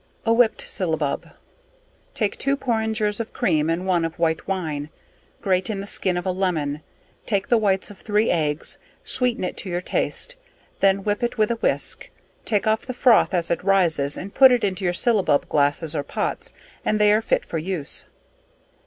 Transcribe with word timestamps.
A 0.25 0.31
Whipt 0.33 0.67
Syllabub. 0.67 1.27
Take 2.15 2.35
two 2.35 2.57
porringers 2.57 3.19
of 3.19 3.33
cream 3.33 3.69
and 3.69 3.85
one 3.85 4.03
of 4.03 4.17
white 4.17 4.47
wine, 4.47 4.89
grate 5.43 5.69
in 5.69 5.79
the 5.79 5.85
skin 5.85 6.17
of 6.17 6.25
a 6.25 6.31
lemon, 6.31 6.81
take 7.27 7.49
the 7.49 7.57
whites 7.59 7.91
of 7.91 7.99
three 7.99 8.31
eggs, 8.31 8.79
sweeten 9.03 9.43
it 9.43 9.55
to 9.57 9.69
your 9.69 9.79
taste, 9.79 10.33
then 10.79 11.03
whip 11.03 11.21
it 11.21 11.37
with 11.37 11.51
a 11.51 11.57
whisk, 11.57 12.09
take 12.45 12.65
off 12.65 12.83
the 12.83 12.95
froth 12.95 13.35
as 13.35 13.51
it 13.51 13.61
rises 13.63 14.17
and 14.17 14.33
put 14.33 14.51
it 14.51 14.63
into 14.63 14.83
your 14.83 14.91
syllabub 14.91 15.47
glasses 15.49 15.95
or 15.95 16.01
pots, 16.01 16.55
and 16.83 16.97
they 16.99 17.13
are 17.13 17.21
fit 17.21 17.45
for 17.45 17.59
use. 17.59 18.05